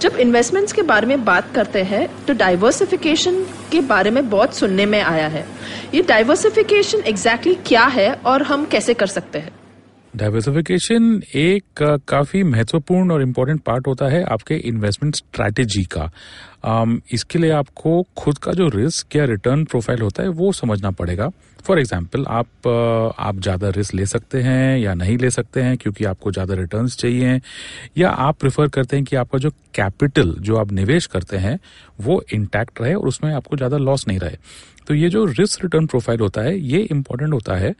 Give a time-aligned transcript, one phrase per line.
[0.00, 3.42] जब इन्वेस्टमेंट्स के बारे में बात करते हैं तो डाइवर्सिफिकेशन
[3.72, 5.44] के बारे में बहुत सुनने में आया है।
[5.94, 9.52] ये डाइवर्सिफिकेशन एग्जैक्टली exactly क्या है और हम कैसे कर सकते हैं?
[10.16, 11.64] डाइवर्सिफिकेशन एक,
[12.08, 16.10] काफ़ी महत्वपूर्ण और इम्पोर्टेंट पार्ट होता है आपके इन्वेस्टमेंट स्ट्रैटेजी का।
[17.12, 21.28] इसके लिए आपको खुद का जो रिस्क या रिटर्न प्रोफ़ाइल होता है वो समझना पड़ेगा।
[21.64, 25.76] फॉर एग्ज़ाम्पल आप uh, आप ज़्यादा रिस्क ले सकते हैं या नहीं ले सकते हैं
[25.76, 27.40] क्योंकि आपको ज़्यादा रिटर्न्स चाहिए
[27.98, 31.58] या आप प्रेफर करते हैं कि आपका जो कैपिटल जो आप निवेश करते हैं
[32.00, 34.36] वो इंटैक्ट रहे और उसमें आपको ज़्यादा लॉस नहीं रहे।
[34.86, 37.74] तो ये जो रिस्क रिटर्न प्रोफ़ाइल होता है ये इंपॉर्टेंट होता है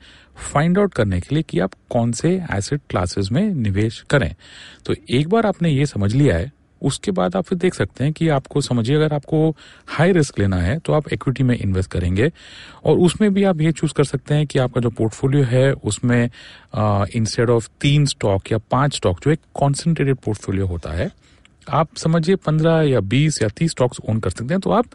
[0.52, 4.34] फाइंड आउट करने के लिए कि आप कौन से एसेट क्लासेस में निवेश करें।
[4.86, 6.52] तो एक बार आपने ये समझ लिया है
[6.84, 9.56] उसके बाद आप फिर देख सकते हैं कि आपको, समझिए, अगर आपको
[9.88, 12.30] हाई रिस्क लेना है तो आप इक्विटी में इन्वेस्ट करेंगे।
[12.84, 16.24] और उसमें भी आप ये चूज़ कर सकते हैं कि आपका जो पोर्टफोलियो है, उसमें
[17.16, 21.10] इंस्टेड ऑफ़ तीन स्टॉक या पाँच स्टॉक जो एक कॉन्सेंट्रेटेड पोर्टफोलियो होता है,
[21.66, 24.86] आप समझिए पंद्रह या बीस या तीस स्टॉक्स ओन कर सकते हैं तो आप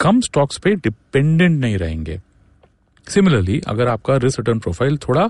[0.00, 2.20] कम स्टॉक्स पे डिपेंडेंट नहीं रहेंगे।
[3.10, 5.28] सिमिलरली अगर आपका रिस्क रिटर्न प्रोफ़ाइल थोड़ा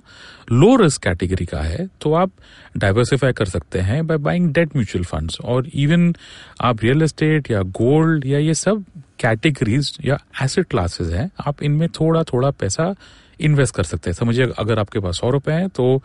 [0.52, 2.30] लो रिस्क कैटेगरी का है तो आप
[2.76, 6.12] डाइवर्सिफाई कर सकते हैं by buying debt mutual funds और इवन
[6.60, 8.84] आप रियल एस्टेट या गोल्ड या ये सब
[9.20, 12.94] कैटेगरीज या एसेट क्लासेस हैं, आप इनमें थोड़ा थोड़ा पैसा
[13.40, 16.02] इन्वेस्ट कर सकते हैं। समझिए, अगर आपके पास सौ रुपए हैं तो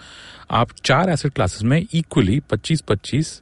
[0.51, 3.41] आप चार एसेट क्लासेस में इक्वली पच्चीस पच्चीस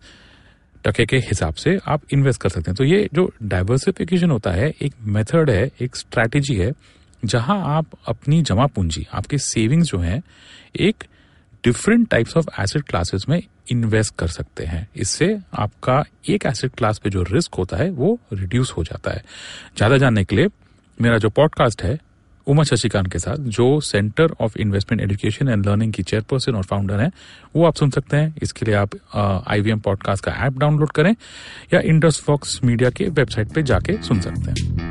[0.85, 4.69] टके के हिसाब से आप इन्वेस्ट कर सकते हैं। तो ये जो डाइवर्सिफिकेशन होता है,
[4.81, 6.71] एक मेथड है, एक स्ट्रैटेजी है
[7.25, 10.21] जहाँ आप अपनी जमा पूंजी, आपके सेविंग्स जो हैं,
[10.75, 11.03] एक
[11.63, 13.41] different types of asset classes में
[13.71, 18.19] इन्वेस्ट कर सकते हैं। इससे आपका एक एसेट क्लास पे जो रिस्क होता है, वो
[18.33, 19.23] रिड्यूस हो जाता है।
[19.77, 20.49] ज़्यादा जानने के लिए,
[21.01, 21.99] मेरा जो पॉडकास्ट है,
[22.47, 26.99] उमा शशिकांत के साथ, जो centre of investment education and learning की चेयरपर्सन और फाउंडर
[26.99, 27.11] हैं,
[27.55, 28.89] वो आप सुन सकते हैं। इसके लिए आप
[29.47, 31.15] आईवीएम पॉडकास्ट का ऐप डाउनलोड करें
[31.73, 34.90] या इंडस फॉक्स मीडिया के वेबसाइट पे जाके सुन सकते हैं।